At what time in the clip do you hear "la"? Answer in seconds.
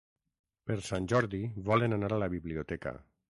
2.25-2.31